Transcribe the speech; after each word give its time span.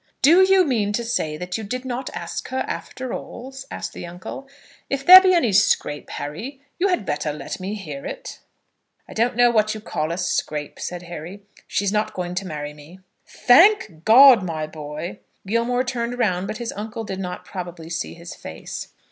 "Do 0.23 0.41
you 0.41 0.65
mean 0.65 0.93
to 0.93 1.03
say 1.03 1.37
that 1.37 1.59
you 1.59 1.63
did 1.63 1.85
not 1.85 2.09
ask 2.15 2.47
her, 2.47 2.65
after 2.67 3.13
all?" 3.13 3.53
asked 3.69 3.93
the 3.93 4.07
uncle. 4.07 4.47
"If 4.89 5.05
there 5.05 5.21
be 5.21 5.35
any 5.35 5.53
scrape, 5.53 6.09
Harry, 6.09 6.59
you 6.79 6.87
had 6.87 7.05
better 7.05 7.31
let 7.31 7.59
me 7.59 7.75
hear 7.75 8.03
it." 8.07 8.39
"I 9.07 9.13
don't 9.13 9.35
know 9.35 9.51
what 9.51 9.75
you 9.75 9.79
call 9.79 10.11
a 10.11 10.17
scrape," 10.17 10.79
said 10.79 11.03
Harry. 11.03 11.43
"She's 11.67 11.91
not 11.91 12.15
going 12.15 12.33
to 12.33 12.47
marry 12.47 12.73
me." 12.73 13.01
"Thank 13.27 14.03
God, 14.03 14.41
my 14.41 14.65
boy!" 14.65 15.19
Gilmore 15.45 15.83
turned 15.83 16.17
round, 16.17 16.47
but 16.47 16.57
his 16.57 16.73
uncle 16.75 17.03
did 17.03 17.19
not 17.19 17.45
probably 17.45 17.91
see 17.91 18.15
his 18.15 18.33
face. 18.33 18.87